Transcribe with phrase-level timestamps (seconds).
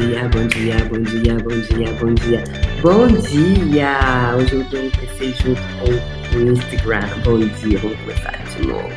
[0.00, 2.44] dia, bom dia, bom dia, bom dia, bom dia.
[2.80, 4.34] Bom dia!
[4.36, 7.06] Hoje eu tenho que junto com o Instagram.
[7.22, 8.88] Bom dia, vamos começar de novo.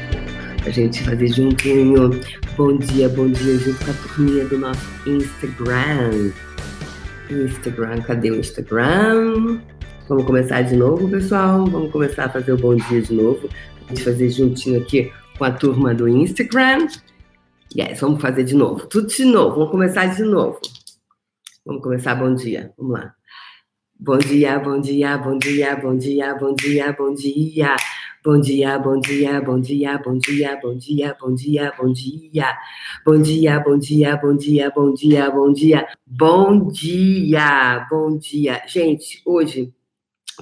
[0.65, 2.21] A gente fazer juntinho.
[2.55, 6.31] Bom dia, bom dia, junto com a turminha do nosso Instagram.
[7.29, 9.59] Instagram, cadê o Instagram?
[10.07, 11.65] Vamos começar de novo, pessoal?
[11.65, 13.49] Vamos começar a fazer o bom dia de novo.
[13.87, 16.87] A gente fazer juntinho aqui com a turma do Instagram.
[17.77, 18.87] Yes, vamos fazer de novo.
[18.87, 19.55] Tudo de novo.
[19.55, 20.59] Vamos começar de novo.
[21.65, 22.15] Vamos começar.
[22.15, 22.73] Bom dia.
[22.77, 23.15] Vamos lá.
[23.99, 27.75] Bom dia, bom dia, bom dia, bom dia, bom dia, bom dia.
[28.21, 32.57] Bom dia, bom dia, bom dia, bom dia, bom dia, bom dia, bom dia.
[33.05, 35.87] Bom dia, bom dia, bom dia, bom dia, bom dia.
[36.05, 38.61] Bom dia, bom dia.
[38.67, 39.73] Gente, hoje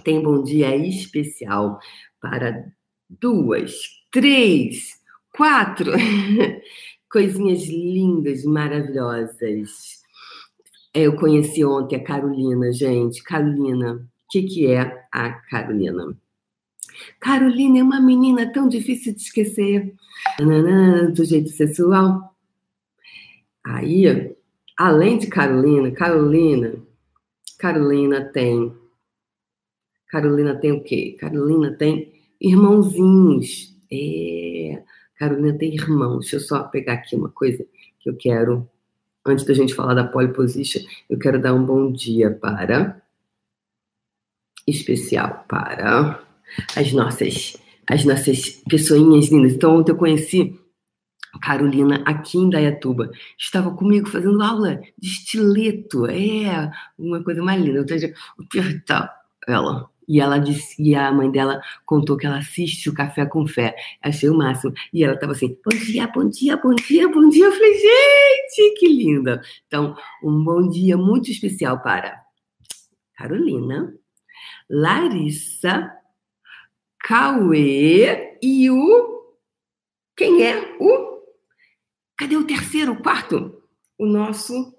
[0.03, 1.79] tem bom dia especial
[2.19, 2.65] para
[3.09, 3.73] duas,
[4.11, 4.99] três,
[5.35, 5.91] quatro
[7.11, 10.00] coisinhas lindas, maravilhosas.
[10.93, 13.23] Eu conheci ontem a Carolina, gente.
[13.23, 16.17] Carolina, o que, que é a Carolina?
[17.19, 19.93] Carolina é uma menina tão difícil de esquecer.
[21.13, 22.35] do jeito sensual.
[23.63, 24.35] Aí,
[24.77, 26.75] além de Carolina, Carolina,
[27.57, 28.73] Carolina tem.
[30.07, 31.15] Carolina tem o quê?
[31.19, 33.77] Carolina tem irmãozinhos.
[33.91, 34.83] É,
[35.15, 36.21] Carolina tem irmãos.
[36.21, 37.65] Deixa eu só pegar aqui uma coisa
[37.99, 38.69] que eu quero.
[39.25, 43.01] Antes da gente falar da pole position, eu quero dar um bom dia para.
[44.67, 46.23] Especial para
[46.75, 49.53] as nossas, as nossas pessoinhas lindas.
[49.53, 50.59] Então, ontem eu conheci
[51.39, 53.11] Carolina aqui em Dayatuba.
[53.37, 56.05] Estava comigo fazendo aula de estileto.
[56.07, 57.79] É, uma coisa mais linda.
[57.79, 59.13] Eu que apertar
[59.47, 59.90] ela.
[60.07, 63.75] E ela disse, e a mãe dela contou que ela assiste o Café com Fé.
[64.01, 64.73] Achei o máximo.
[64.93, 67.45] E ela estava assim: bom dia, bom dia, bom dia, bom dia.
[67.45, 69.41] Eu falei, gente, que linda.
[69.67, 72.21] Então, um bom dia muito especial para
[73.15, 73.93] Carolina,
[74.69, 75.91] Larissa,
[76.99, 79.21] Cauê e o.
[80.15, 81.21] Quem é o.
[82.17, 83.63] Cadê o terceiro, o quarto?
[83.97, 84.75] O nosso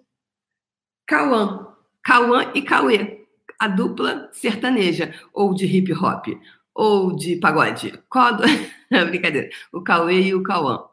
[1.07, 1.75] Cauã.
[2.03, 3.22] Cauã e Cauê
[3.63, 6.27] a dupla sertaneja, ou de hip hop,
[6.75, 7.97] ou de pagode.
[8.09, 8.37] Qual
[8.91, 9.51] Brincadeira.
[9.73, 10.85] O Cauê e o Cauã.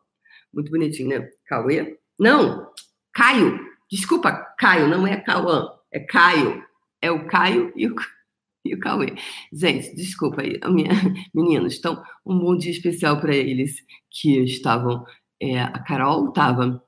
[0.53, 1.31] Muito bonitinho, né?
[1.47, 1.97] Cauê?
[2.19, 2.72] Não,
[3.12, 3.59] Caio.
[3.90, 6.63] Desculpa, Caio, não é Cauã, é Caio.
[7.02, 7.96] É o Caio e o,
[8.63, 9.16] e o Cauê.
[9.51, 10.91] Gente, desculpa aí, minha,
[11.34, 11.75] meninos.
[11.75, 15.03] Então, um bom dia especial para eles que estavam.
[15.41, 16.84] É, a Carol estava.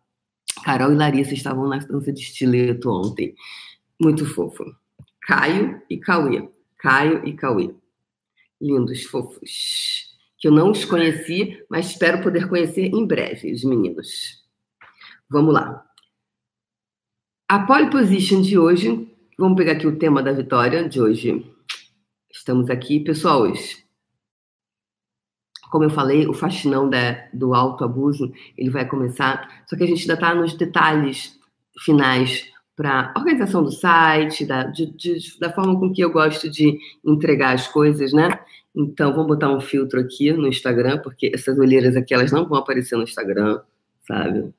[0.63, 3.33] Carol e Larissa estavam na dança de estileto ontem.
[3.99, 4.79] Muito fofo.
[5.21, 6.49] Caio e Cauê.
[6.77, 7.73] Caio e Cauê.
[8.59, 10.09] Lindos, fofos.
[10.37, 14.41] Que eu não os conheci, mas espero poder conhecer em breve, os meninos.
[15.29, 15.85] Vamos lá.
[17.47, 21.45] A pole position de hoje, vamos pegar aqui o tema da vitória de hoje.
[22.31, 23.85] Estamos aqui, pessoal, hoje.
[25.69, 30.01] Como eu falei, o faxinão da, do autoabuso, ele vai começar, só que a gente
[30.01, 31.39] ainda está nos detalhes
[31.83, 32.51] finais
[32.81, 37.53] para organização do site, da, de, de, da forma com que eu gosto de entregar
[37.53, 38.39] as coisas, né?
[38.75, 42.57] Então, vamos botar um filtro aqui no Instagram, porque essas olheiras aqui, elas não vão
[42.57, 43.59] aparecer no Instagram,
[44.07, 44.51] sabe?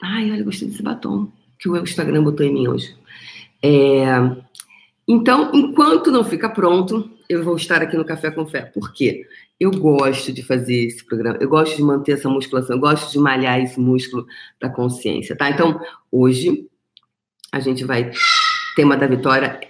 [0.00, 2.94] Ai, olha, gostei desse batom que o Instagram botou em mim hoje.
[3.60, 4.04] É...
[5.08, 8.62] Então, enquanto não fica pronto, eu vou estar aqui no Café com Fé.
[8.62, 9.26] Por quê?
[9.58, 13.18] Eu gosto de fazer esse programa, eu gosto de manter essa musculação, eu gosto de
[13.18, 14.26] malhar esse músculo
[14.60, 15.48] da consciência, tá?
[15.48, 16.68] Então, hoje,
[17.52, 18.10] a gente vai.
[18.74, 19.60] Tema da vitória.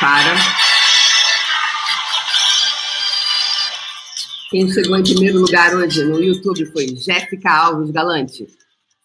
[0.00, 0.34] Para.
[4.50, 8.46] Quem chegou em primeiro lugar hoje no YouTube foi Jéssica Alves Galante.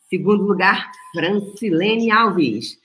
[0.10, 2.78] Segundo lugar, Francilene Alves.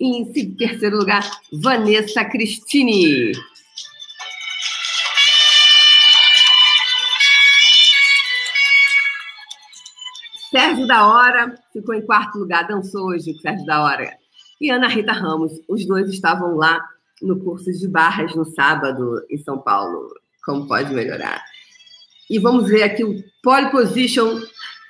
[0.00, 3.32] E em terceiro lugar, Vanessa Cristine.
[10.76, 14.14] Sérgio da Hora ficou em quarto lugar, dançou hoje o Sérgio da Hora.
[14.60, 16.86] E Ana Rita Ramos, os dois estavam lá
[17.22, 20.14] no curso de barras no sábado em São Paulo.
[20.44, 21.42] Como pode melhorar?
[22.28, 24.38] E vamos ver aqui o pole position.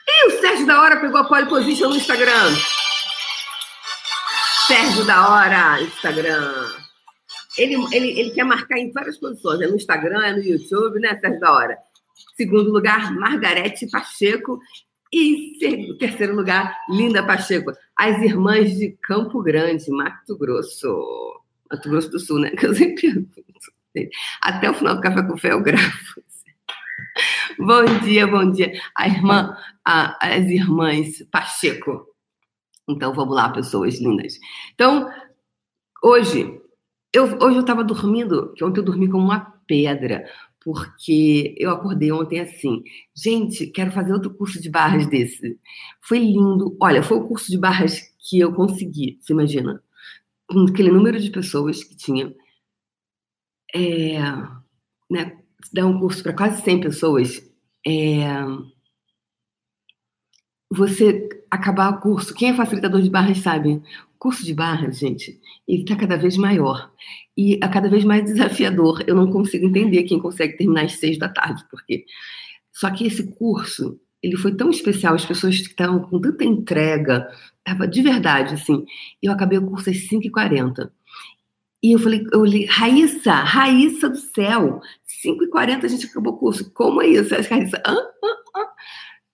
[0.09, 2.53] E o Sérgio da Hora pegou a pole position no Instagram.
[4.67, 6.67] Sérgio da Hora, Instagram.
[7.57, 11.17] Ele, ele, ele quer marcar em várias posições, é no Instagram, é no YouTube, né,
[11.21, 11.79] Sérgio da Hora?
[12.37, 14.59] Segundo lugar, Margarete Pacheco.
[15.19, 17.73] E terceiro lugar, Linda Pacheco.
[17.97, 21.41] As irmãs de Campo Grande, Mato Grosso.
[21.71, 22.51] Mato Grosso do Sul, né?
[22.61, 24.13] Que eu sempre pergunto.
[24.43, 25.91] Até o final do Café com Fé eu gravo.
[27.59, 28.79] bom dia, bom dia.
[28.95, 32.07] A irmã, a, as irmãs Pacheco.
[32.87, 34.39] Então, vamos lá, pessoas lindas.
[34.75, 35.11] Então,
[36.05, 36.61] hoje,
[37.11, 40.31] eu, hoje eu estava dormindo, que ontem eu dormi como uma pedra,
[40.67, 42.83] porque eu acordei ontem assim,
[43.15, 45.57] gente, quero fazer outro curso de barras desse.
[46.03, 46.77] Foi lindo.
[46.83, 49.81] Olha, foi o curso de barras que eu consegui, você imagina?
[50.49, 52.35] Com aquele número de pessoas que tinha.
[53.73, 54.19] É,
[55.09, 55.39] né,
[55.73, 57.49] dar um curso para quase 100 pessoas,
[57.87, 58.27] é,
[60.69, 62.35] você acabar o curso.
[62.35, 63.81] Quem é facilitador de barras sabe.
[64.19, 66.91] Curso de barras, gente, ele está cada vez maior
[67.37, 69.05] e é cada vez mais desafiador.
[69.07, 72.05] Eu não consigo entender quem consegue terminar às seis da tarde, porque
[72.73, 77.29] só que esse curso ele foi tão especial, as pessoas que estavam com tanta entrega,
[77.59, 78.85] estava de verdade, assim.
[79.23, 80.91] Eu acabei o curso às 5h40.
[81.83, 84.81] E eu falei, eu olhei, Raíssa, Raíssa do céu,
[85.25, 86.73] 5h40 a gente acabou o curso.
[86.73, 87.35] Como é isso?
[87.35, 88.73] Raíssa, ah, ah, ah.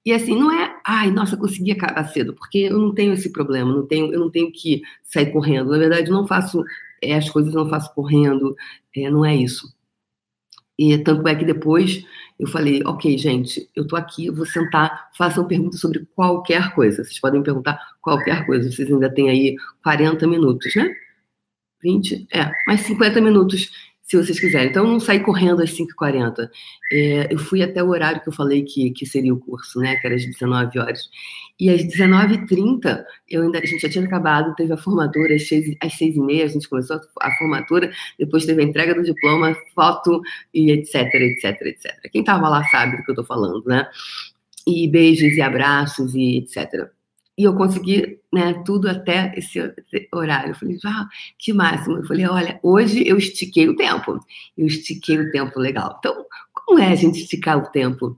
[0.05, 3.73] E assim, não é, ai, nossa, consegui acabar cedo, porque eu não tenho esse problema,
[3.73, 5.71] não tenho, eu não tenho que sair correndo.
[5.71, 6.65] Na verdade, não faço
[7.01, 8.57] é, as coisas, não faço correndo,
[8.97, 9.73] é, não é isso.
[10.79, 12.05] E tanto é que depois
[12.39, 17.05] eu falei, ok, gente, eu tô aqui, eu vou sentar, façam perguntas sobre qualquer coisa.
[17.05, 20.93] Vocês podem perguntar qualquer coisa, vocês ainda têm aí 40 minutos, né?
[21.83, 23.71] 20, é, mais 50 minutos
[24.13, 24.69] se vocês quiserem.
[24.69, 26.51] Então, eu não saí correndo às 5h40.
[26.93, 29.97] É, eu fui até o horário que eu falei que, que seria o curso, né?
[29.97, 31.09] Que era às 19 horas.
[31.59, 35.77] E às 19h30, eu ainda, a gente já tinha acabado, teve a formatura às 6,
[35.81, 40.21] às 6h30, a gente começou a formatura, depois teve a entrega do diploma, foto
[40.53, 42.11] e etc, etc, etc.
[42.11, 43.87] Quem estava lá sabe do que eu estou falando, né?
[44.67, 46.91] E beijos e abraços e etc.
[47.43, 49.59] E eu consegui né, tudo até esse
[50.15, 50.53] horário.
[50.53, 51.97] Eu falei, ah, que máximo.
[51.97, 54.25] Eu falei, olha, hoje eu estiquei o tempo.
[54.57, 55.97] Eu estiquei o tempo legal.
[55.99, 58.17] Então, como é a gente esticar o tempo?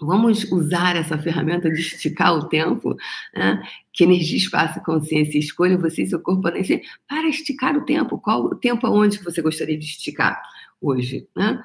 [0.00, 2.96] Vamos usar essa ferramenta de esticar o tempo,
[3.32, 3.62] né?
[3.92, 8.18] que energia, espaço, consciência escolha você e seu corpo para esticar o tempo.
[8.18, 10.42] Qual o tempo aonde você gostaria de esticar
[10.80, 11.28] hoje?
[11.36, 11.62] Né?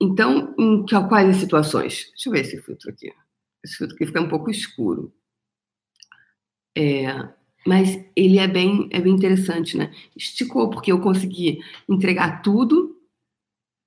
[0.00, 2.06] Então, em quais situações?
[2.12, 3.12] Deixa eu ver esse filtro aqui.
[3.62, 5.12] Esse filtro aqui fica um pouco escuro.
[6.76, 7.28] É,
[7.66, 9.92] mas ele é bem, é bem interessante, né?
[10.16, 12.94] Esticou, porque eu consegui entregar tudo,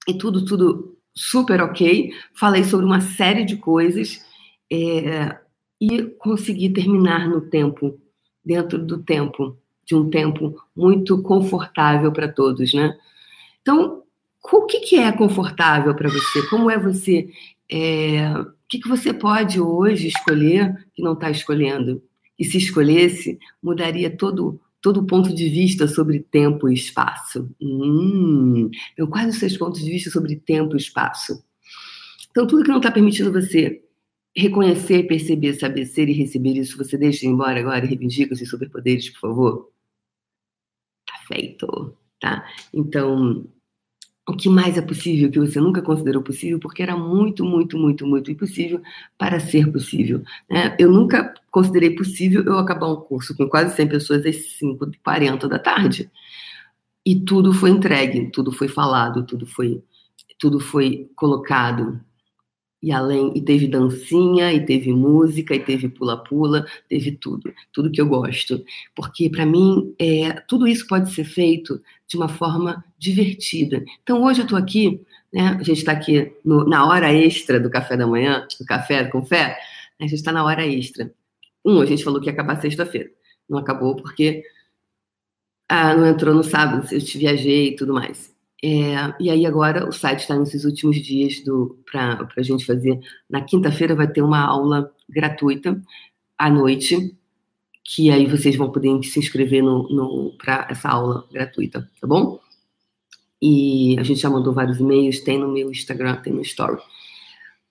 [0.08, 2.12] e tudo, tudo super ok.
[2.34, 4.26] Falei sobre uma série de coisas
[4.72, 5.38] é,
[5.80, 8.00] e consegui terminar no tempo,
[8.44, 12.98] dentro do tempo, de um tempo muito confortável para todos, né?
[13.62, 14.04] Então,
[14.44, 16.42] o que, que é confortável para você?
[16.48, 17.30] Como é você?
[17.70, 22.02] É, o que, que você pode hoje escolher que não está escolhendo?
[22.38, 27.50] E se escolhesse, mudaria todo todo o ponto de vista sobre tempo e espaço.
[27.60, 31.44] Hum, eu quase os seus pontos de vista sobre tempo e espaço.
[32.30, 33.84] Então, tudo que não está permitindo você
[34.36, 38.52] reconhecer, perceber, saber ser e receber isso, você deixa embora agora e reivindica os seus
[38.52, 39.72] superpoderes, por favor?
[41.08, 42.46] Tá feito, tá?
[42.72, 43.48] Então,
[44.28, 48.06] o que mais é possível que você nunca considerou possível, porque era muito, muito, muito,
[48.06, 48.82] muito impossível
[49.18, 50.22] para ser possível.
[50.50, 50.76] Né?
[50.78, 55.58] Eu nunca considerei possível eu acabar um curso com quase 100 pessoas às 5h40 da
[55.58, 56.12] tarde.
[57.06, 59.82] E tudo foi entregue, tudo foi falado, tudo foi,
[60.38, 61.98] tudo foi colocado
[62.82, 68.00] e além e teve dancinha e teve música e teve pula-pula teve tudo tudo que
[68.00, 68.64] eu gosto.
[68.96, 73.84] Porque para mim é, tudo isso pode ser feito de uma forma divertida.
[74.04, 75.02] Então hoje eu estou aqui
[75.34, 79.06] né a gente está aqui no, na hora extra do café da manhã do café
[79.06, 79.58] com fé
[80.00, 81.12] né, a gente está na hora extra.
[81.66, 83.10] Um a gente falou que ia acabar sexta-feira.
[83.50, 84.44] Não acabou porque
[85.70, 89.88] ah, não entrou no sábado eu te viajei e tudo mais é, e aí agora
[89.88, 91.44] o site está nesses últimos dias
[91.92, 93.00] para a gente fazer.
[93.30, 95.80] Na quinta-feira vai ter uma aula gratuita
[96.38, 97.16] à noite,
[97.84, 102.40] que aí vocês vão poder se inscrever no, no para essa aula gratuita, tá bom?
[103.42, 106.82] E a gente já mandou vários e-mails, tem no meu Instagram, tem no Story.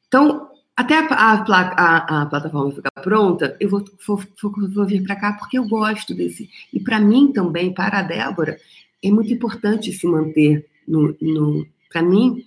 [0.07, 4.21] Então, até a, a, a, plataforma ficar pronta, eu vou, vou,
[4.69, 6.49] vou vir para cá porque eu gosto desse.
[6.73, 8.57] E para mim também, para a Débora,
[9.03, 12.47] é muito importante se manter no, no para mim,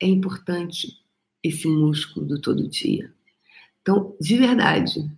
[0.00, 0.98] é importante
[1.42, 3.12] esse músculo do todo dia.
[3.80, 5.10] Então, de verdade,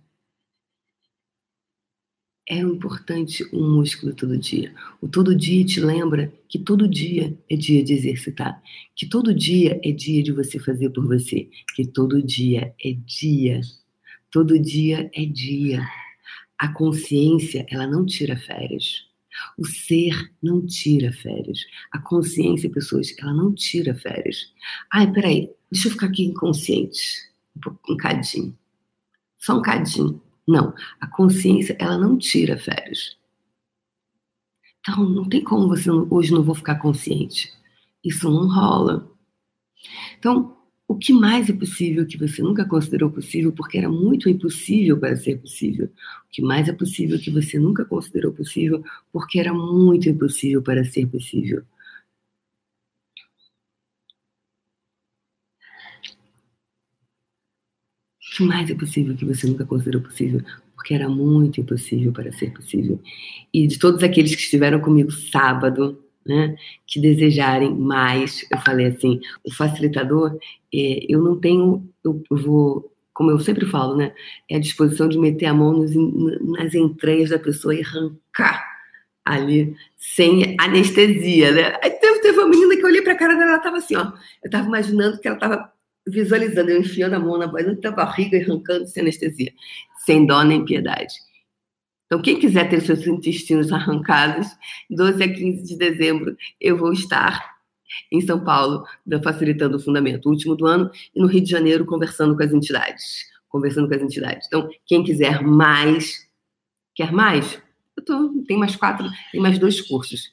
[2.47, 4.73] é importante um músculo todo dia.
[5.01, 8.61] O todo dia te lembra que todo dia é dia de exercitar,
[8.95, 13.61] que todo dia é dia de você fazer por você, que todo dia é dia.
[14.29, 15.87] Todo dia é dia.
[16.57, 19.04] A consciência, ela não tira férias.
[19.57, 21.59] O ser não tira férias.
[21.91, 24.53] A consciência, pessoas, ela não tira férias.
[24.91, 25.49] Ai, peraí.
[25.71, 27.29] deixa eu ficar aqui inconsciente,
[27.89, 28.57] um cadinho.
[29.37, 30.21] Só um cadinho.
[30.47, 33.17] Não, a consciência, ela não tira férias.
[34.79, 37.51] Então, não tem como você hoje não vou ficar consciente.
[38.03, 39.11] Isso não rola.
[40.17, 40.55] Então,
[40.87, 45.15] o que mais é possível que você nunca considerou possível porque era muito impossível para
[45.15, 45.87] ser possível?
[45.87, 50.83] O que mais é possível que você nunca considerou possível porque era muito impossível para
[50.85, 51.63] ser possível?
[58.21, 60.41] O que mais é possível que você nunca considerou possível
[60.75, 63.01] porque era muito impossível para ser possível?
[63.51, 66.55] E de todos aqueles que estiveram comigo sábado, né,
[66.87, 70.37] que desejarem mais, eu falei assim, o facilitador,
[70.73, 74.13] é, eu não tenho, eu, vou, como eu sempre falo, né,
[74.49, 75.93] é a disposição de meter a mão nos,
[76.57, 78.75] nas entranhas da pessoa e arrancar
[79.23, 81.79] ali sem anestesia, né?
[81.83, 83.95] Aí teve, teve uma menina que eu olhei para a cara dela, ela estava assim,
[83.95, 85.71] ó, eu estava imaginando que ela estava
[86.07, 89.51] visualizando, eu enfiando a mão na barriga e arrancando sem anestesia,
[90.05, 91.15] sem dó nem piedade.
[92.05, 94.47] Então, quem quiser ter seus intestinos arrancados,
[94.89, 97.55] 12 a 15 de dezembro, eu vou estar
[98.11, 98.85] em São Paulo,
[99.23, 103.25] facilitando o fundamento, último do ano, e no Rio de Janeiro, conversando com as entidades.
[103.47, 104.47] Conversando com as entidades.
[104.47, 106.27] Então, quem quiser mais,
[106.93, 107.61] quer mais?
[107.95, 110.31] Eu tô, tem mais quatro, tem mais dois cursos.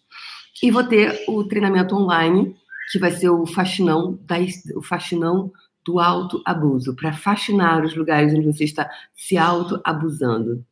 [0.63, 2.57] E vou ter o treinamento online,
[2.91, 4.37] que vai ser o faxinão, da,
[4.77, 5.53] o faxinão
[5.85, 10.65] do autoabuso, para faxinar os lugares onde você está se autoabusando.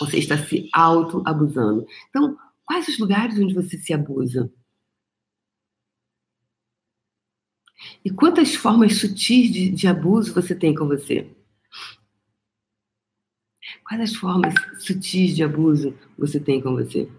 [0.00, 1.86] Você está se auto-abusando.
[2.08, 4.52] Então, quais os lugares onde você se abusa?
[8.04, 11.30] E quantas formas sutis de, de abuso você tem com você?
[13.84, 17.10] Quais as formas sutis de abuso você tem com você?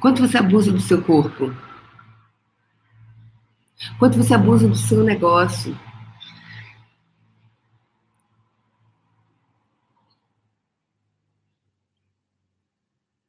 [0.00, 1.46] Quanto você abusa do seu corpo?
[3.98, 5.72] Quanto você abusa do seu negócio?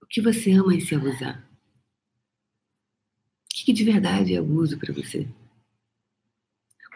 [0.02, 1.48] O que você ama em se abusar?
[3.44, 5.28] O que de verdade é abuso para você?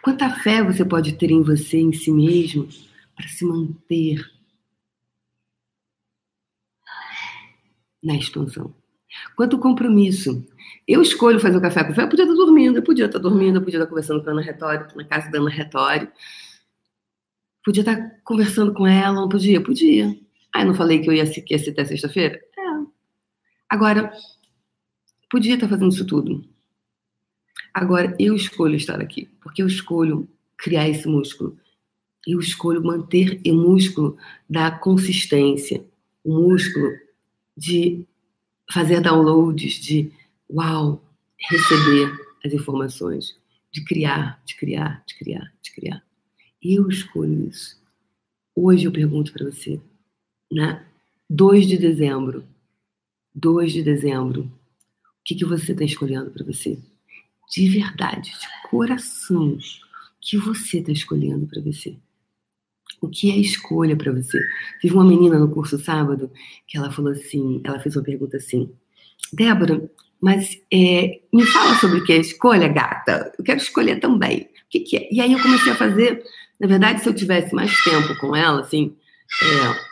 [0.02, 2.68] Quanta fé você pode ter em você, em si mesmo,
[3.16, 4.20] para se manter
[8.02, 8.79] na expansão?
[9.36, 10.46] Quanto compromisso.
[10.88, 12.04] Eu escolho fazer o café com fé.
[12.04, 14.42] Eu podia estar dormindo, eu podia estar dormindo, eu podia estar conversando com a Ana
[14.42, 16.12] Retório, na casa da Ana Retório.
[17.64, 19.62] Podia estar conversando com ela, não podia?
[19.62, 20.18] Podia.
[20.54, 22.40] Ah, eu não falei que eu ia, que ia até sexta-feira?
[22.58, 22.62] É.
[23.70, 24.12] Agora,
[25.30, 26.44] podia estar fazendo isso tudo.
[27.74, 31.58] Agora, eu escolho estar aqui, porque eu escolho criar esse músculo.
[32.26, 34.18] Eu escolho manter o músculo
[34.50, 35.86] da consistência,
[36.24, 36.92] o músculo
[37.56, 38.08] de
[38.72, 40.12] fazer downloads, de
[40.50, 41.04] uau,
[41.50, 42.12] receber
[42.44, 43.36] as informações,
[43.72, 46.04] de criar, de criar, de criar, de criar.
[46.62, 47.80] Eu escolho isso.
[48.56, 49.80] Hoje eu pergunto para você,
[50.52, 50.86] né?
[51.30, 52.44] 2 de dezembro,
[53.36, 56.78] 2 de dezembro, o que, que você está escolhendo para você?
[57.52, 59.60] De verdade, de coração, o
[60.20, 61.96] que você está escolhendo para você?
[63.02, 64.40] O que é escolha para você?
[64.82, 66.32] Teve uma menina no curso sábado
[66.68, 68.72] que ela falou assim, ela fez uma pergunta assim,
[69.32, 69.90] Débora,
[70.22, 73.32] mas é, me fala sobre o que é escolha, gata.
[73.38, 74.42] Eu quero escolher também.
[74.42, 75.08] O que, que, é?
[75.12, 76.24] E aí eu comecei a fazer.
[76.60, 78.96] Na verdade, se eu tivesse mais tempo com ela, assim,
[79.42, 79.90] é,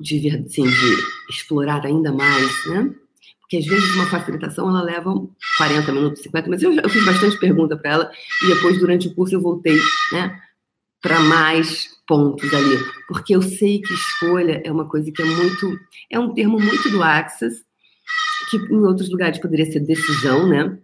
[0.00, 0.96] de, assim, de
[1.30, 2.94] explorar ainda mais, né?
[3.40, 5.12] Porque às vezes uma facilitação ela leva
[5.56, 8.10] 40 minutos, 50, mas eu, eu fiz bastante pergunta para ela
[8.42, 9.78] e depois durante o curso eu voltei,
[10.12, 10.40] né?
[11.06, 15.78] Para mais pontos ali, porque eu sei que escolha é uma coisa que é muito,
[16.10, 17.64] é um termo muito do Access,
[18.50, 20.76] que em outros lugares poderia ser decisão, né?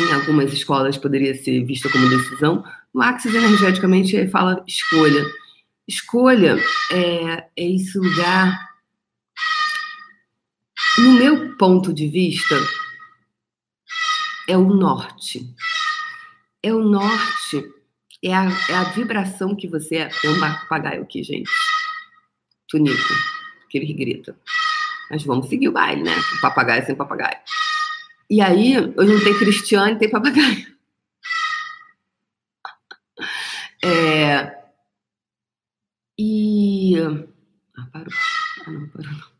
[0.00, 2.64] Em algumas escolas poderia ser vista como decisão.
[2.92, 5.24] No Access, energeticamente, fala escolha.
[5.86, 6.58] Escolha
[6.90, 8.70] é, é esse lugar,
[10.98, 12.56] no meu ponto de vista,
[14.48, 15.48] é o norte.
[16.60, 17.72] É o norte
[18.28, 20.08] é a, é a vibração que você é.
[20.08, 21.50] Tem um papagaio aqui, gente.
[22.68, 23.14] Tunico,
[23.68, 24.38] que ele grita.
[25.10, 26.14] Mas vamos seguir o baile, né?
[26.36, 27.38] O papagaio sem papagaio.
[28.30, 30.74] E aí, não tem Cristiane, tem papagaio.
[33.86, 34.64] É...
[36.18, 36.94] E.
[37.76, 38.14] Ah, parou.
[38.64, 39.34] Ah, não, parou não.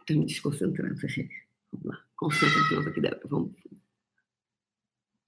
[0.00, 1.46] Estou me desconcentrando, gente.
[1.70, 2.02] Vamos lá.
[2.16, 3.28] Concentra de novo aqui, Débora.
[3.28, 3.52] Vamos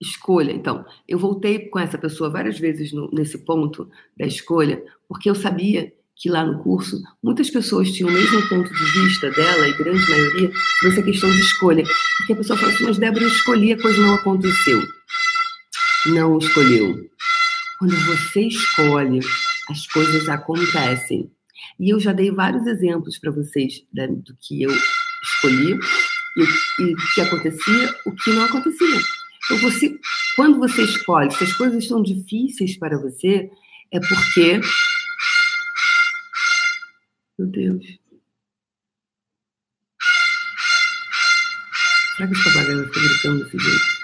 [0.01, 0.53] escolha.
[0.53, 5.35] Então, eu voltei com essa pessoa várias vezes no, nesse ponto da escolha, porque eu
[5.35, 9.77] sabia que lá no curso muitas pessoas tinham o mesmo ponto de vista dela, e
[9.77, 11.85] grande maioria, sobre essa questão de escolha.
[12.19, 14.83] Porque a pessoa fala assim, mas Débora, eu escolhi, a coisa não aconteceu.
[16.07, 16.95] Não escolheu.
[17.79, 19.21] Quando você escolhe,
[19.69, 21.31] as coisas acontecem.
[21.79, 25.79] E eu já dei vários exemplos para vocês né, do que eu escolhi
[26.37, 29.01] e o que acontecia, o que não acontecia.
[29.45, 29.99] Então, você,
[30.37, 33.51] quando você escolhe, se as coisas estão difíceis para você,
[33.91, 34.61] é porque.
[37.39, 38.01] Meu Deus.
[42.17, 44.01] Será que os papagaios ficam gritando desse jeito?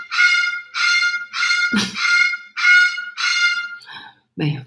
[4.36, 4.64] Bem,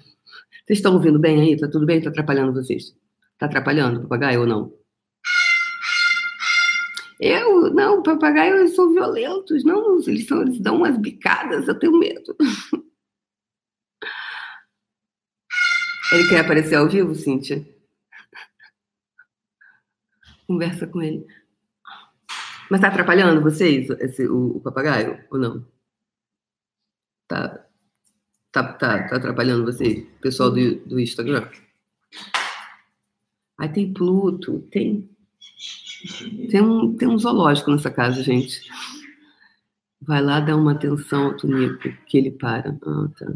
[0.64, 1.56] vocês estão ouvindo bem aí?
[1.56, 2.00] Tá tudo bem?
[2.00, 2.94] Tá atrapalhando vocês?
[3.38, 4.79] Tá atrapalhando o papagaio ou não?
[7.20, 12.34] Eu, não, papagaios são violentos, não, eles, são, eles dão umas bicadas, eu tenho medo.
[16.12, 17.64] Ele quer aparecer ao vivo, Cíntia?
[20.44, 21.24] Conversa com ele.
[22.68, 25.64] Mas tá atrapalhando vocês, esse, o, o papagaio, ou não?
[27.28, 27.64] Tá,
[28.50, 31.48] tá, tá, tá atrapalhando vocês, pessoal do, do Instagram?
[33.56, 35.08] Aí tem Pluto, tem
[36.50, 38.70] tem um, tem um zoológico nessa casa, gente.
[40.00, 42.76] Vai lá dar uma atenção ao Tunico, que ele para.
[42.86, 43.32] Ah, tá.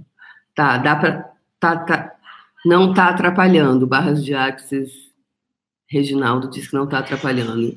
[0.55, 1.35] Tá, dá pra.
[1.61, 2.17] Tá, tá.
[2.65, 3.87] Não tá atrapalhando.
[3.87, 5.13] Barras de Axis.
[5.87, 7.77] Reginaldo disse que não tá atrapalhando.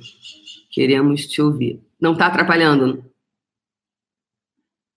[0.72, 1.82] Queremos te ouvir.
[2.00, 3.04] Não tá atrapalhando?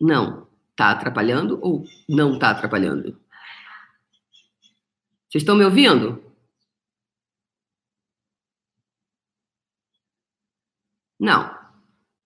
[0.00, 0.46] Não.
[0.76, 3.18] Tá atrapalhando ou não tá atrapalhando?
[5.28, 6.29] Vocês estão me ouvindo?
[11.20, 11.54] Não,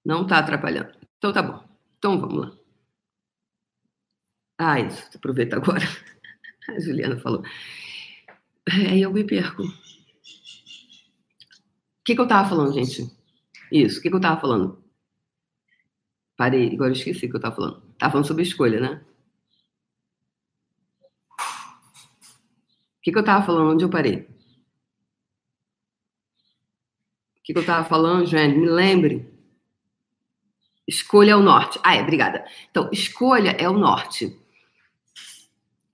[0.04, 0.96] não está atrapalhando.
[1.18, 1.64] Então tá bom.
[1.98, 2.56] Então vamos lá.
[4.58, 5.84] Ah, isso, aproveita agora.
[6.68, 7.42] A Juliana falou.
[8.70, 9.62] Aí eu me perco.
[9.64, 9.68] O
[12.04, 13.10] que, que eu estava falando, gente?
[13.72, 14.82] Isso, o que, que eu estava falando?
[16.36, 17.82] Parei, agora eu esqueci o que eu estava falando.
[17.92, 19.04] Estava falando sobre escolha, né?
[22.98, 23.72] O que, que eu estava falando?
[23.72, 24.33] Onde eu parei?
[27.44, 28.56] Que, eu estava falando, Joane?
[28.56, 29.28] Me lembre.
[30.88, 31.78] Escolha é o norte.
[31.82, 32.44] Ah, é, obrigada.
[32.70, 34.36] Então, escolha é o norte.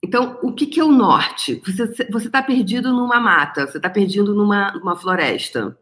[0.02, 1.60] Então, o que, que é o norte?
[2.10, 5.76] Você está perdido numa mata, você está perdido numa, numa floresta.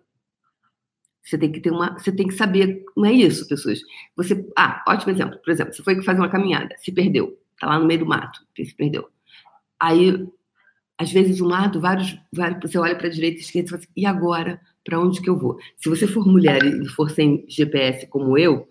[1.22, 3.80] Você tem que ter uma, você tem que saber, não é isso, pessoas.
[4.16, 5.38] Você, ah, ótimo exemplo.
[5.38, 8.40] Por exemplo, você foi fazer uma caminhada, se perdeu, tá lá no meio do mato,
[8.56, 9.08] se perdeu.
[9.78, 10.26] Aí,
[10.96, 13.82] às vezes o mato, vários, vários você olha para a direita e esquerda e fala
[13.82, 14.60] assim, e agora?
[14.88, 15.58] Para onde que eu vou?
[15.76, 18.66] Se você for mulher e for sem GPS como eu,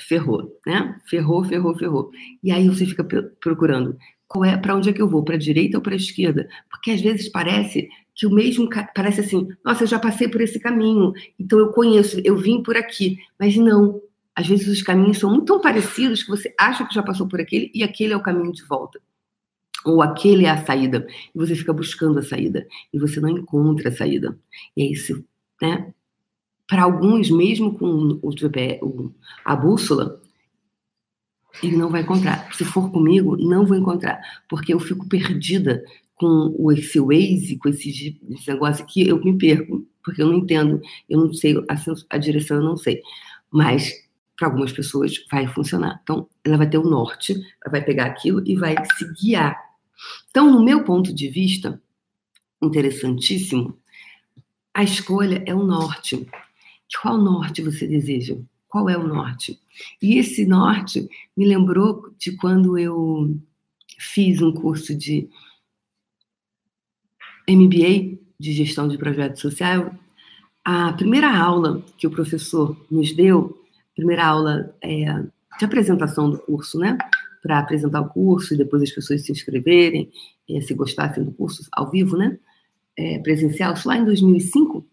[0.00, 0.98] ferrou, né?
[1.04, 2.10] Ferrou, ferrou, ferrou.
[2.42, 3.04] E aí você fica
[3.38, 5.96] procurando qual é para onde é que eu vou, para a direita ou para a
[5.96, 6.48] esquerda?
[6.70, 10.58] Porque às vezes parece que o mesmo parece assim, nossa, eu já passei por esse
[10.58, 14.00] caminho, então eu conheço, eu vim por aqui, mas não.
[14.34, 17.40] Às vezes os caminhos são muito tão parecidos que você acha que já passou por
[17.40, 19.00] aquele e aquele é o caminho de volta
[19.88, 23.88] ou aquele é a saída, e você fica buscando a saída, e você não encontra
[23.88, 24.38] a saída.
[24.76, 25.24] E é isso,
[25.60, 25.92] né?
[26.66, 28.30] Para alguns, mesmo com o,
[28.82, 30.20] o, a bússola,
[31.62, 32.52] ele não vai encontrar.
[32.52, 35.82] Se for comigo, não vou encontrar, porque eu fico perdida
[36.14, 40.80] com esse Waze, com esse, esse negócio aqui, eu me perco, porque eu não entendo,
[41.08, 41.76] eu não sei, a,
[42.10, 43.00] a direção eu não sei.
[43.50, 43.92] Mas
[44.36, 46.00] para algumas pessoas vai funcionar.
[46.02, 49.67] Então, ela vai ter o norte, ela vai pegar aquilo e vai se guiar
[50.30, 51.80] então, no meu ponto de vista,
[52.62, 53.78] interessantíssimo,
[54.72, 56.26] a escolha é o norte.
[57.00, 58.36] Qual norte você deseja?
[58.68, 59.58] Qual é o norte?
[60.00, 63.36] E esse norte me lembrou de quando eu
[63.98, 65.28] fiz um curso de
[67.48, 69.94] MBA de gestão de projeto social.
[70.64, 73.64] A primeira aula que o professor nos deu,
[73.96, 75.06] primeira aula é,
[75.58, 76.96] de apresentação do curso, né?
[77.42, 80.10] Para apresentar o curso e depois as pessoas se inscreverem,
[80.48, 82.38] eh, se gostassem do curso ao vivo, né?
[82.96, 84.84] É, presencial, lá em 2005,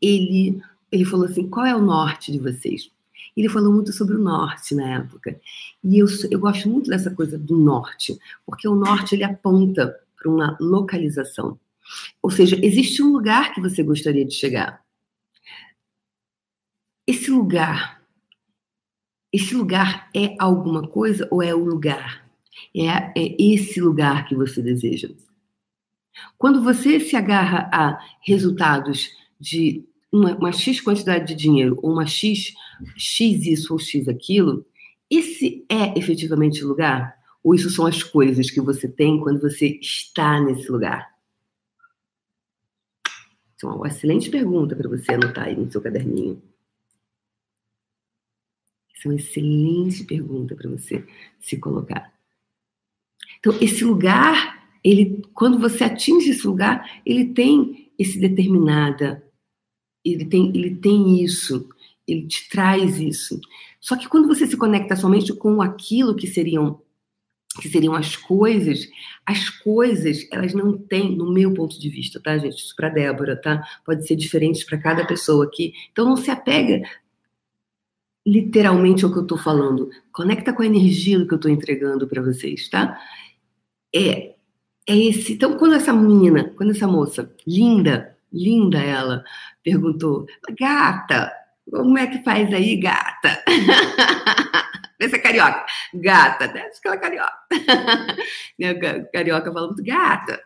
[0.00, 0.60] ele,
[0.92, 2.90] ele falou assim: qual é o norte de vocês?
[3.36, 5.40] Ele falou muito sobre o norte na época.
[5.82, 10.30] E eu, eu gosto muito dessa coisa do norte, porque o norte ele aponta para
[10.30, 11.58] uma localização.
[12.20, 14.82] Ou seja, existe um lugar que você gostaria de chegar.
[17.06, 17.97] Esse lugar
[19.32, 22.28] esse lugar é alguma coisa ou é o lugar?
[22.74, 25.08] É, é esse lugar que você deseja.
[26.36, 32.06] Quando você se agarra a resultados de uma, uma, X quantidade de dinheiro, ou uma
[32.06, 32.54] X,
[32.96, 34.66] X isso ou X aquilo,
[35.10, 37.16] esse é efetivamente o lugar?
[37.42, 41.08] Ou isso são as coisas que você tem quando você está nesse lugar?
[43.62, 46.40] É uma excelente pergunta para você anotar aí no seu caderninho.
[48.98, 51.04] Isso é uma excelente pergunta para você
[51.38, 52.12] se colocar.
[53.38, 59.24] Então, esse lugar, ele, quando você atinge esse lugar, ele tem esse determinada,
[60.04, 61.68] ele tem, ele tem isso,
[62.08, 63.40] ele te traz isso.
[63.80, 66.80] Só que quando você se conecta somente com aquilo que seriam
[67.60, 68.88] que seriam as coisas,
[69.26, 72.56] as coisas, elas não têm, no meu ponto de vista, tá, gente?
[72.58, 73.66] Isso para Débora, tá?
[73.84, 75.72] Pode ser diferente para cada pessoa aqui.
[75.90, 76.82] Então não se apega
[78.26, 79.90] literalmente ao que eu estou falando.
[80.12, 82.98] Conecta com a energia do que eu estou entregando para vocês, tá?
[83.94, 84.34] É,
[84.86, 85.34] é esse.
[85.34, 89.24] Então, quando essa menina, quando essa moça, linda, linda ela,
[89.62, 90.26] perguntou,
[90.58, 91.32] gata,
[91.70, 93.42] como é que faz aí, gata?
[95.00, 95.64] Essa é carioca.
[95.94, 97.38] Gata, acho que ela é carioca.
[99.12, 100.42] carioca fala muito, gata,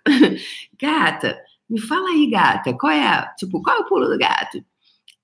[0.78, 4.62] gata, me fala aí, gata, qual é, tipo, qual é o pulo do gato?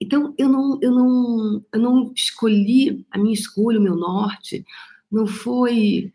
[0.00, 4.64] Então, eu não, eu não, eu não escolhi, a minha escolha, o meu norte,
[5.10, 6.12] não foi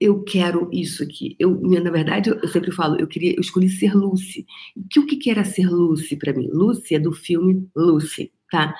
[0.00, 1.36] eu quero isso aqui.
[1.38, 4.46] Eu, na verdade, eu sempre falo, eu queria, eu escolhi ser Lucy.
[4.90, 6.48] Que, o que era ser Lucy para mim?
[6.52, 8.74] Lucy é do filme Lucy, tá?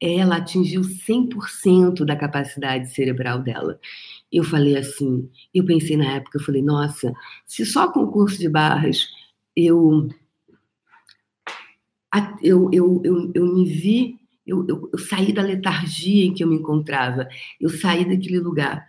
[0.00, 3.78] Ela atingiu 100% da capacidade cerebral dela.
[4.30, 7.12] Eu falei assim, eu pensei na época, eu falei, nossa,
[7.46, 9.08] se só o curso de barras
[9.56, 10.08] eu
[12.42, 16.48] eu, eu, eu, eu me vi, eu, eu, eu saí da letargia em que eu
[16.48, 17.28] me encontrava,
[17.60, 18.86] eu saí daquele lugar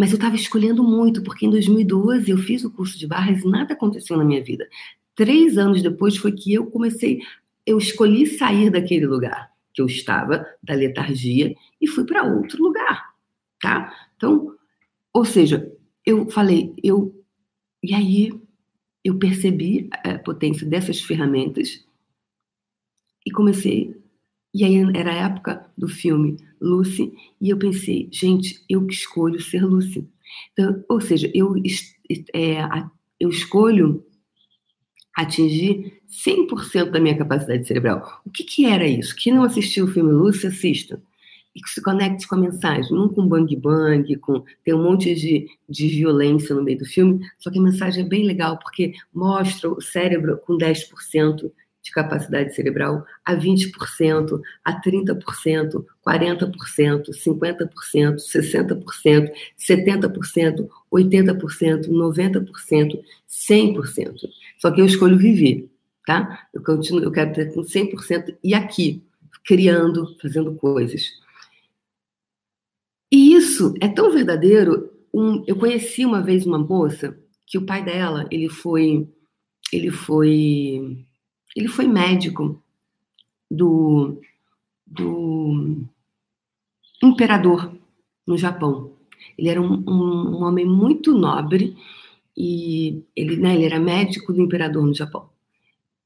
[0.00, 3.46] mas eu estava escolhendo muito, porque em 2012 eu fiz o curso de barras e
[3.46, 4.66] nada aconteceu na minha vida.
[5.14, 7.20] Três anos depois foi que eu comecei,
[7.66, 13.10] eu escolhi sair daquele lugar que eu estava, da letargia, e fui para outro lugar,
[13.60, 13.94] tá?
[14.16, 14.54] Então,
[15.12, 15.70] ou seja,
[16.06, 17.14] eu falei, eu.
[17.82, 18.32] E aí
[19.04, 21.84] eu percebi a potência dessas ferramentas
[23.26, 23.94] e comecei.
[24.52, 29.40] E aí era a época do filme Lucy, e eu pensei, gente, eu que escolho
[29.40, 30.08] ser Lucy.
[30.52, 31.54] Então, ou seja, eu,
[32.34, 32.58] é,
[33.18, 34.04] eu escolho
[35.16, 38.20] atingir 100% da minha capacidade cerebral.
[38.24, 39.14] O que, que era isso?
[39.16, 41.00] Quem não assistiu o filme Lucy, assista.
[41.54, 45.14] E que se conecte com a mensagem, não com bang bang, com tem um monte
[45.14, 48.92] de, de violência no meio do filme, só que a mensagem é bem legal porque
[49.12, 51.50] mostra o cérebro com 10%
[51.82, 64.30] de capacidade cerebral a 20%, a 30%, 40%, 50%, 60%, 70%, 80%, 90%, 100%.
[64.58, 65.70] Só que eu escolho viver,
[66.06, 66.48] tá?
[66.52, 69.02] Eu continuo, eu quero ter com 100% e aqui,
[69.44, 71.02] criando, fazendo coisas.
[73.10, 74.90] E isso é tão verdadeiro.
[75.12, 79.08] Um, eu conheci uma vez uma moça que o pai dela, ele foi
[79.72, 81.06] ele foi
[81.56, 82.62] ele foi médico
[83.50, 84.20] do,
[84.86, 85.84] do
[87.02, 87.72] imperador
[88.26, 88.92] no Japão.
[89.36, 91.76] Ele era um, um, homem muito nobre
[92.36, 95.28] e ele, né, ele era médico do imperador no Japão.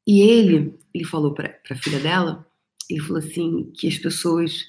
[0.07, 2.47] E ele, ele falou para a filha dela,
[2.89, 4.67] ele falou assim que as pessoas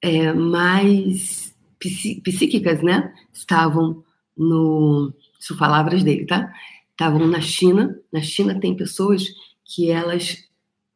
[0.00, 4.02] é, mais psíquicas, né, estavam
[4.36, 6.52] no, são palavras dele, tá?
[6.90, 7.98] Estavam na China.
[8.12, 9.26] Na China tem pessoas
[9.64, 10.44] que elas,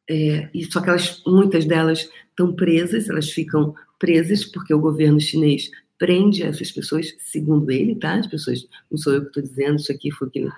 [0.09, 5.71] é, só que elas, muitas delas estão presas, elas ficam presas porque o governo chinês
[5.99, 8.15] prende essas pessoas, segundo ele, tá?
[8.15, 10.49] As pessoas, não sou eu que estou dizendo, isso aqui foi que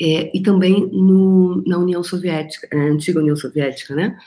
[0.00, 4.18] é, e também no, na União Soviética, na antiga União Soviética, né?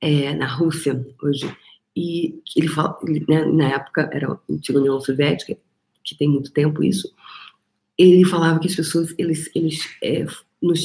[0.00, 1.54] É, na Rússia hoje.
[1.94, 5.56] E ele fala, ele, né, na época era a antiga União Soviética,
[6.02, 7.12] que tem muito tempo isso.
[7.98, 10.24] Ele falava que as pessoas, eles, eles é,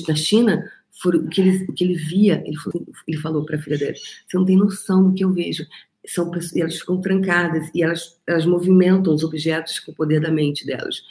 [0.08, 0.70] na China,
[1.02, 3.78] foram, o, que ele, o que ele via, ele falou, ele falou para a filha
[3.78, 5.66] dele, você não tem noção do que eu vejo.
[6.06, 10.66] São, elas ficam trancadas e elas, elas movimentam os objetos com o poder da mente
[10.66, 11.02] delas.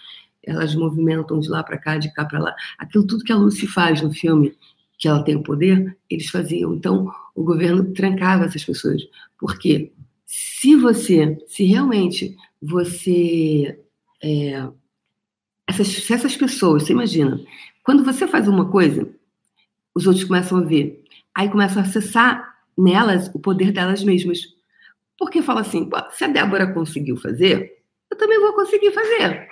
[0.43, 2.55] Elas movimentam de lá para cá, de cá para lá.
[2.79, 4.57] Aquilo tudo que a Lucy faz no filme,
[4.99, 6.75] que ela tem o poder, eles faziam.
[6.75, 9.03] Então, o governo trancava essas pessoas.
[9.39, 9.93] Por quê?
[10.25, 13.79] Se você, se realmente você.
[14.23, 14.67] É,
[15.67, 17.41] essas, essas pessoas, você imagina,
[17.85, 19.09] quando você faz uma coisa
[19.97, 21.03] os outros começam a ver.
[21.35, 24.41] Aí começam a acessar nelas o poder delas mesmas.
[25.19, 29.49] Porque fala assim, se a Débora conseguiu fazer, eu também vou conseguir fazer.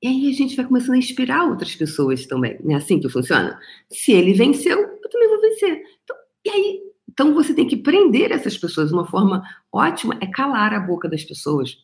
[0.00, 2.56] E aí a gente vai começando a inspirar outras pessoas também.
[2.62, 3.58] Não é assim que funciona?
[3.90, 5.82] Se ele venceu, eu também vou vencer.
[6.04, 8.92] Então, e aí, então você tem que prender essas pessoas.
[8.92, 9.42] Uma forma
[9.72, 11.78] ótima é calar a boca das pessoas.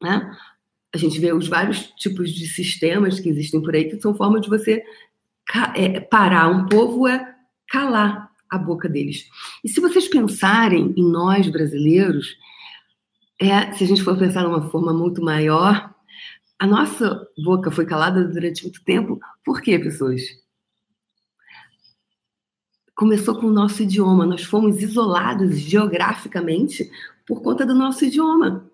[0.00, 0.30] Né?
[0.94, 4.42] A gente vê os vários tipos de sistemas que existem por aí, que são formas
[4.42, 4.84] de você
[5.74, 7.34] é, parar um povo é
[7.68, 9.28] calar a boca deles.
[9.62, 12.36] E se vocês pensarem em nós brasileiros,
[13.40, 15.92] é, se a gente for pensar de uma forma muito maior,
[16.58, 19.18] a nossa boca foi calada durante muito tempo.
[19.44, 20.22] Por quê, pessoas?
[22.94, 24.24] Começou com o nosso idioma.
[24.24, 26.88] Nós fomos isolados geograficamente
[27.26, 28.70] por conta do nosso idioma.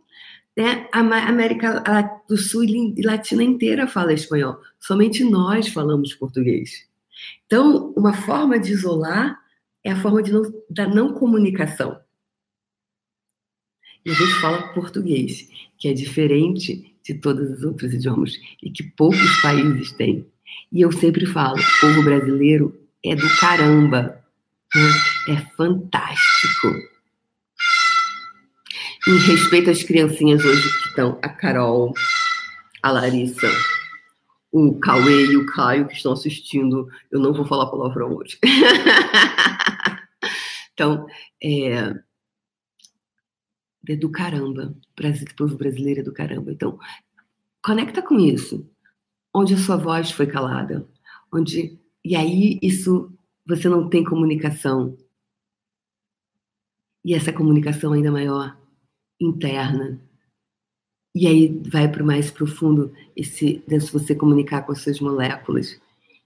[0.60, 0.86] Né?
[0.92, 1.82] A América
[2.28, 4.60] do Sul e Latina inteira fala espanhol.
[4.78, 6.86] Somente nós falamos português.
[7.46, 9.40] Então, uma forma de isolar
[9.82, 11.98] é a forma não, da não comunicação.
[14.04, 18.82] E a gente fala português, que é diferente de todos os outros idiomas e que
[18.82, 20.26] poucos países têm.
[20.70, 24.22] E eu sempre falo, o povo brasileiro é do caramba,
[24.74, 25.34] né?
[25.34, 26.99] é fantástico.
[29.08, 31.94] Em respeito às criancinhas hoje que estão, a Carol,
[32.82, 33.48] a Larissa,
[34.52, 38.38] o Cauê e o Caio que estão assistindo, eu não vou falar palavrão hoje.
[40.74, 41.06] então,
[41.42, 41.94] é,
[43.88, 44.76] é do caramba.
[44.98, 46.52] O povo brasileiro é do caramba.
[46.52, 46.78] Então,
[47.62, 48.68] conecta com isso.
[49.32, 50.86] Onde a sua voz foi calada.
[51.32, 53.10] Onde e aí isso
[53.46, 54.94] você não tem comunicação.
[57.02, 58.59] E essa comunicação ainda maior
[59.20, 60.00] interna.
[61.14, 65.80] E aí vai para o mais profundo esse se você comunicar com as suas moléculas.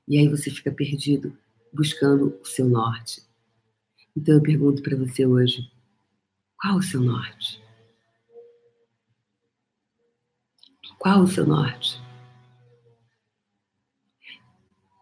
[0.07, 1.37] E aí você fica perdido
[1.72, 3.22] buscando o seu norte.
[4.16, 5.70] Então eu pergunto para você hoje,
[6.57, 7.62] qual o seu norte?
[10.98, 12.00] Qual o seu norte?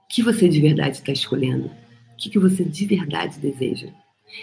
[0.04, 1.70] O que você de verdade está escolhendo?
[2.12, 3.88] O que, você de verdade deseja?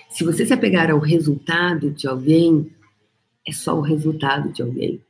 [0.10, 2.72] Se você se apegar ao resultado de alguém,
[3.50, 5.02] é só o resultado de alguém.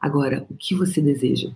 [0.00, 1.50] Agora, o que você deseja?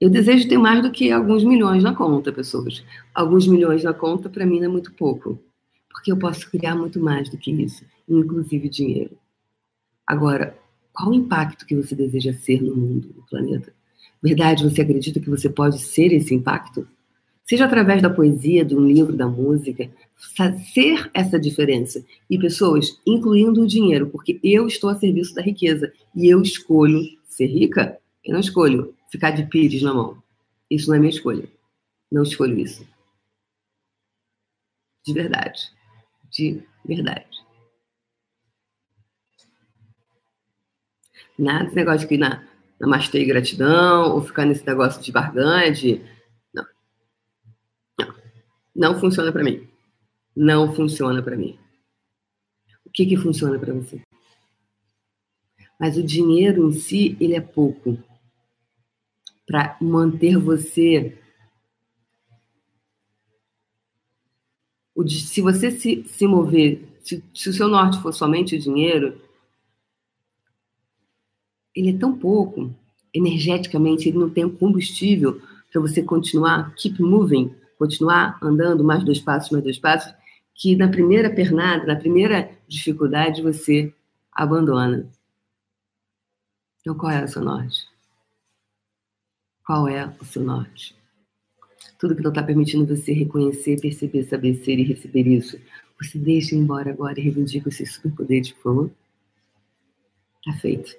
[0.00, 2.84] Eu desejo ter mais do que alguns milhões na conta, pessoas.
[3.14, 5.40] Alguns milhões na conta, para mim, não é muito pouco
[5.96, 9.16] porque eu posso criar muito mais do que isso, inclusive dinheiro.
[10.06, 10.56] Agora,
[10.92, 13.72] qual o impacto que você deseja ser no mundo, no planeta?
[14.22, 16.86] Verdade, você acredita que você pode ser esse impacto?
[17.44, 19.90] Seja através da poesia, do livro, da música,
[20.72, 22.04] ser essa diferença.
[22.28, 27.02] E pessoas, incluindo o dinheiro, porque eu estou a serviço da riqueza e eu escolho
[27.24, 30.22] ser rica, eu não escolho ficar de pires na mão.
[30.70, 31.48] Isso não é minha escolha.
[32.10, 32.86] Não escolho isso.
[35.04, 35.76] De verdade
[36.36, 37.44] de verdade.
[41.38, 42.46] Nada desse negócio de na,
[42.80, 46.02] namastê e gratidão, ou ficar nesse negócio de barganha, de...
[46.52, 46.66] Não.
[47.98, 48.14] Não.
[48.74, 49.68] Não funciona para mim.
[50.36, 51.58] Não funciona para mim.
[52.84, 54.02] O que que funciona para você?
[55.80, 57.98] Mas o dinheiro em si, ele é pouco
[59.46, 61.18] para manter você
[64.96, 69.20] o, se você se, se mover, se, se o seu norte for somente o dinheiro,
[71.74, 72.74] ele é tão pouco,
[73.12, 79.50] energeticamente, ele não tem combustível para você continuar, keep moving, continuar andando mais dois passos,
[79.50, 80.14] mais dois passos,
[80.56, 83.92] que na primeira pernada, na primeira dificuldade, você
[84.32, 85.08] abandona.
[86.80, 87.86] Então, qual é o seu norte?
[89.64, 90.96] Qual é o seu norte?
[91.98, 95.58] tudo que não está permitindo você reconhecer, perceber, saber ser e receber isso,
[96.00, 98.90] você deixa embora agora e reivindica esses superpoderes, por favor.
[100.44, 100.94] Tá feito.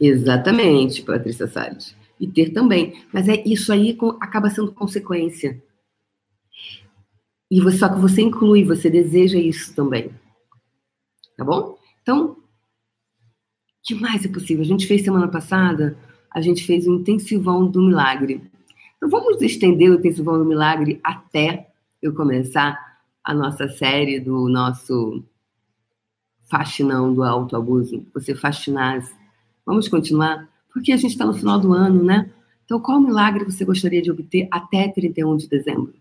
[0.00, 1.94] Exatamente, Patrícia Salles.
[2.18, 3.04] E ter também.
[3.12, 5.62] Mas é isso aí acaba sendo consequência.
[7.50, 10.10] E você, só que você inclui, você deseja isso também.
[11.36, 11.78] Tá bom?
[12.02, 12.36] Então, o
[13.82, 14.62] que mais é possível?
[14.62, 15.96] A gente fez semana passada
[16.30, 18.42] a gente fez o intensivão do milagre.
[18.96, 22.78] Então vamos estender o intensivão do milagre até eu começar
[23.24, 25.24] a nossa série do nosso
[26.48, 28.06] faxinão do autoabuso.
[28.14, 29.04] Você fascinar.
[29.64, 30.48] Vamos continuar?
[30.72, 32.30] Porque a gente está no final do ano, né?
[32.64, 35.94] Então, qual milagre você gostaria de obter até 31 de dezembro?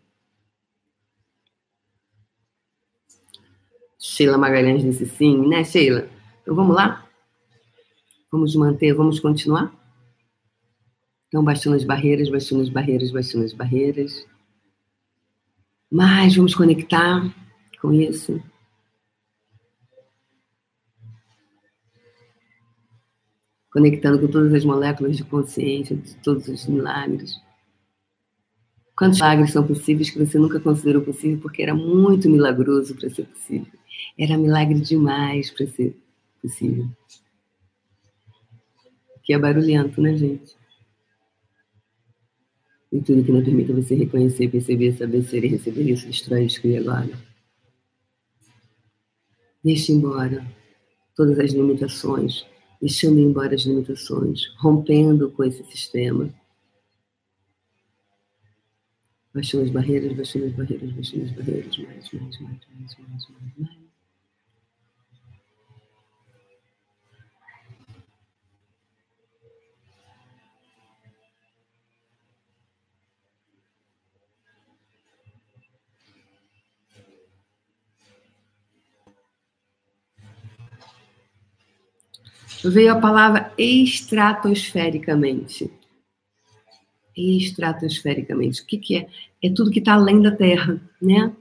[4.00, 6.08] Sheila Magalhães disse sim, né, Sheila?
[6.42, 7.08] Então vamos lá?
[8.32, 9.74] Vamos manter, vamos continuar?
[11.28, 14.26] Então, baixando as barreiras, baixando as barreiras, baixando as barreiras.
[15.92, 17.34] Mas vamos conectar
[17.82, 18.42] com isso.
[23.72, 27.42] Conectando com todas as moléculas de consciência, de todos os milagres.
[28.98, 33.26] Quantos milagres são possíveis que você nunca considerou possível porque era muito milagroso para ser
[33.26, 33.72] possível?
[34.18, 35.96] Era milagre demais para ser
[36.42, 36.90] possível.
[39.24, 40.56] Que é barulhento, né, gente?
[42.92, 46.78] E tudo que não permita você reconhecer, perceber, saber ser e receber isso, destrói e
[46.78, 47.12] agora.
[49.64, 50.46] Deixe embora
[51.16, 52.46] todas as limitações,
[52.82, 56.34] deixando embora as limitações, rompendo com esse sistema.
[59.34, 63.54] Baixando as barreiras, baixando as barreiras, baixando as barreiras, mais, mais, mais, mais, mais, mais,
[63.58, 63.87] mais.
[82.64, 85.72] Veio a palavra estratosfericamente.
[87.16, 88.62] Estratosfericamente.
[88.62, 89.08] O que, que é?
[89.44, 91.34] É tudo que está além da Terra, né?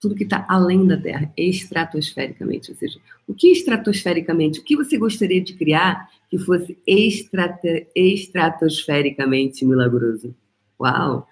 [0.00, 2.70] Tudo que está além da Terra, estratosfericamente.
[2.70, 4.60] Ou seja, o que estratosfericamente?
[4.60, 10.34] O que você gostaria de criar que fosse estrata, estratosfericamente milagroso?
[10.80, 11.28] Uau!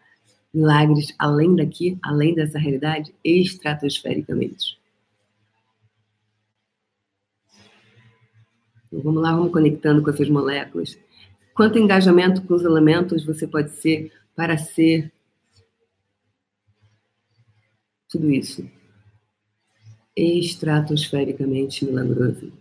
[0.52, 4.79] Milagres além daqui, além dessa realidade, estratosfericamente.
[8.92, 10.98] Vamos lá, vamos conectando com essas moléculas.
[11.54, 15.12] Quanto engajamento com os elementos você pode ser para ser
[18.08, 18.68] tudo isso?
[20.16, 22.52] Estratosfericamente milagroso.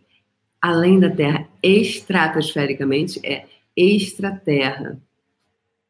[0.62, 5.02] Além da Terra, estratosfericamente é extraterra.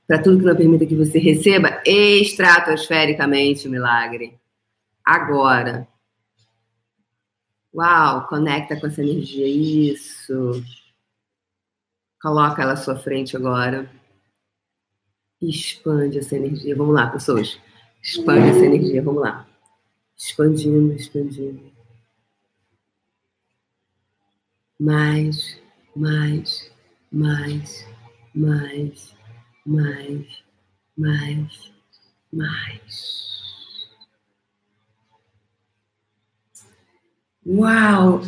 [0.07, 4.39] para tudo que não permita que você receba estratosfericamente o milagre.
[5.05, 5.89] Agora.
[7.75, 9.47] Uau, conecta com essa energia.
[9.47, 10.63] Isso.
[12.21, 13.91] Coloca ela à sua frente agora.
[15.41, 16.77] Expande essa energia.
[16.77, 17.59] Vamos lá, pessoas.
[18.03, 19.03] Expande essa energia.
[19.03, 19.47] Vamos lá.
[20.17, 21.73] Expandindo, expandindo.
[24.79, 25.59] Mais,
[25.97, 26.71] mais,
[27.11, 27.87] mais,
[28.35, 29.13] mais
[29.65, 30.43] mais,
[30.97, 31.73] mais,
[32.33, 33.23] mais.
[37.47, 38.23] Uau!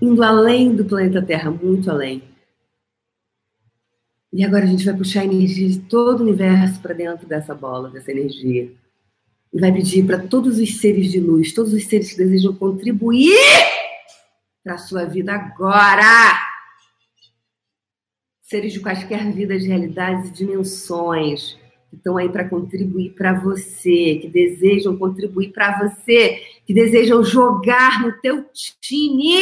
[0.00, 2.22] Indo além do planeta Terra, muito além.
[4.32, 7.54] E agora a gente vai puxar a energia de todo o universo para dentro dessa
[7.54, 8.72] bola, dessa energia.
[9.52, 13.36] E vai pedir para todos os seres de luz, todos os seres que desejam contribuir
[14.62, 16.49] para a sua vida agora
[18.50, 21.56] seres de quaisquer vidas, realidades e dimensões
[21.88, 28.02] que estão aí para contribuir para você, que desejam contribuir para você, que desejam jogar
[28.02, 28.44] no teu
[28.80, 29.40] time.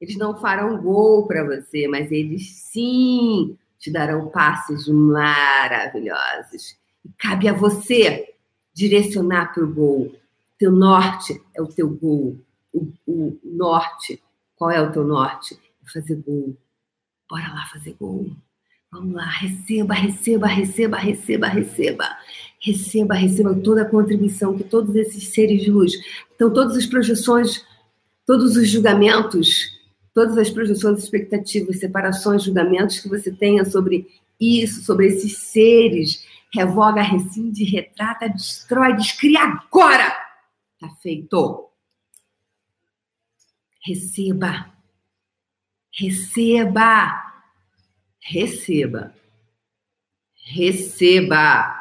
[0.00, 6.76] Eles não farão gol para você, mas eles sim te darão passes maravilhosos.
[7.04, 8.34] E cabe a você
[8.74, 10.12] direcionar para o gol.
[10.58, 12.36] Teu norte é o teu gol.
[12.72, 14.20] O, o norte,
[14.56, 15.56] qual é o teu norte?
[15.84, 16.56] É fazer gol
[17.32, 18.30] Bora lá fazer gol.
[18.90, 22.18] Vamos lá, receba, receba, receba, receba, receba.
[22.60, 25.94] Receba, receba toda a contribuição que todos esses seres de luz.
[26.34, 27.64] Então, todas as projeções,
[28.26, 29.80] todos os julgamentos,
[30.12, 34.06] todas as projeções, expectativas, separações, julgamentos que você tenha sobre
[34.38, 40.14] isso, sobre esses seres, revoga, rescinde, retrata, destrói, descria agora.
[40.78, 41.70] Tá feito.
[43.86, 44.81] Receba.
[45.92, 47.32] Receba.
[48.18, 49.14] Receba.
[50.34, 51.80] Receba.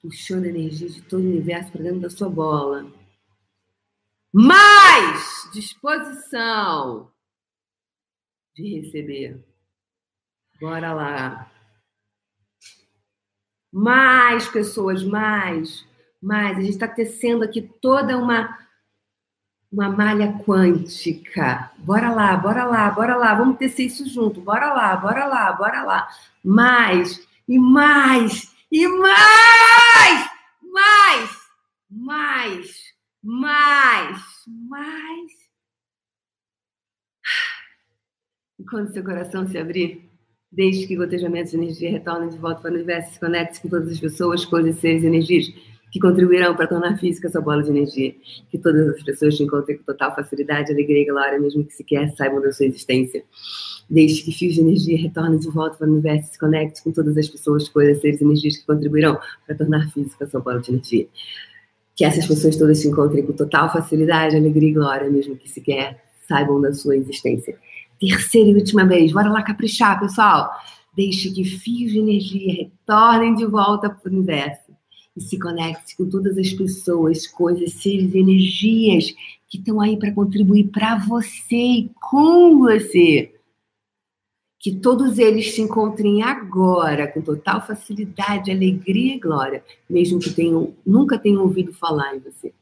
[0.00, 2.90] Puxando energia de todo o universo para dentro da sua bola.
[4.32, 7.10] Mais disposição
[8.54, 9.44] de receber.
[10.60, 11.52] Bora lá.
[13.72, 15.86] Mais pessoas, mais,
[16.20, 16.58] mais.
[16.58, 18.58] A gente está tecendo aqui toda uma
[19.72, 21.70] uma malha quântica.
[21.78, 24.40] Bora lá, bora lá, bora lá, vamos tecer isso junto.
[24.40, 26.08] Bora lá, bora lá, bora lá.
[26.42, 30.30] Mais e mais e mais,
[30.62, 31.30] mais,
[31.90, 35.32] mais, mais, mais.
[38.58, 40.08] E quando seu coração se abrir,
[40.52, 43.88] deixe que gotejamentos de energia retornem de volta para o universo, se conecte com todas
[43.88, 45.46] as pessoas, coisas, seres, energias
[45.90, 48.14] que contribuirão para tornar física essa bola de energia.
[48.48, 52.10] Que todas as pessoas te encontrem com total facilidade, alegria e glória, mesmo que sequer
[52.16, 53.24] saibam da sua existência.
[53.88, 56.92] Deixe que fios de energia retornem de volta para o universo e se conecte com
[56.92, 60.70] todas as pessoas, coisas, seres e energias que contribuirão para tornar física essa bola de
[60.70, 61.08] energia.
[61.96, 66.04] Que essas pessoas todas se encontrem com total facilidade, alegria e glória, mesmo que sequer
[66.28, 67.58] saibam da sua existência.
[67.98, 70.50] Terceira e última vez, bora lá caprichar, pessoal.
[70.96, 74.69] Deixe que fios de energia retornem de volta para o universo
[75.16, 79.14] e se conecte com todas as pessoas, coisas, seres, energias
[79.48, 83.34] que estão aí para contribuir para você e com você.
[84.58, 90.74] Que todos eles se encontrem agora com total facilidade, alegria e glória, mesmo que tenham,
[90.86, 92.52] nunca tenham ouvido falar em você.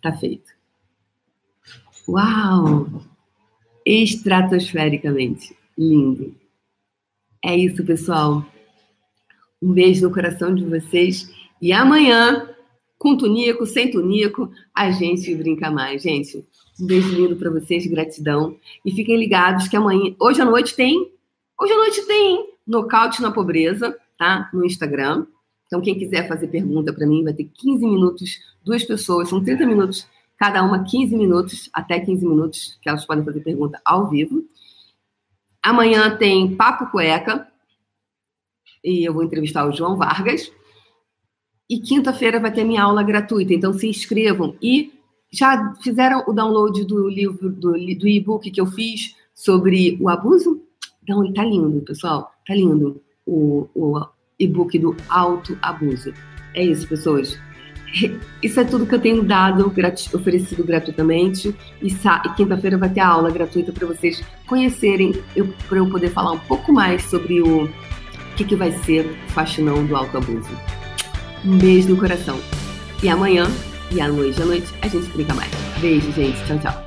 [0.00, 0.52] Tá feito.
[2.06, 3.02] Uau!
[3.84, 6.34] Estratosfericamente lindo.
[7.42, 8.46] É isso, pessoal.
[9.64, 11.32] Um beijo no coração de vocês.
[11.60, 12.50] E amanhã,
[12.98, 16.02] com tunico, sem tunico, a gente brinca mais.
[16.02, 16.44] Gente,
[16.78, 18.58] um beijo lindo para vocês, gratidão.
[18.84, 21.10] E fiquem ligados que amanhã, hoje à noite tem,
[21.58, 24.50] hoje à noite tem Nocaute na Pobreza, tá?
[24.52, 25.26] No Instagram.
[25.66, 29.64] Então, quem quiser fazer pergunta para mim, vai ter 15 minutos, duas pessoas, são 30
[29.64, 30.06] minutos,
[30.36, 34.44] cada uma 15 minutos, até 15 minutos, que elas podem fazer pergunta ao vivo.
[35.62, 37.48] Amanhã tem Papo Cueca,
[38.84, 40.52] e eu vou entrevistar o João Vargas.
[41.68, 44.54] E quinta-feira vai ter minha aula gratuita, então se inscrevam.
[44.60, 44.92] E
[45.32, 50.60] já fizeram o download do livro, do, do e-book que eu fiz sobre o abuso?
[51.08, 52.30] Não, tá lindo, pessoal.
[52.46, 54.00] Tá lindo o, o
[54.38, 56.12] e-book do autoabuso.
[56.54, 57.38] É isso, pessoas.
[58.42, 59.72] Isso é tudo que eu tenho dado,
[60.12, 61.54] oferecido gratuitamente.
[61.80, 65.12] E, e quinta-feira vai ter a aula gratuita para vocês conhecerem,
[65.68, 67.68] para eu poder falar um pouco mais sobre o
[68.34, 70.50] o que, que vai ser o faxinão do autoabuso.
[71.44, 72.38] Um beijo no coração.
[73.02, 73.46] E amanhã,
[73.92, 75.50] e à noite à noite, a gente brinca mais.
[75.80, 76.44] Beijo, gente.
[76.44, 76.83] Tchau, tchau.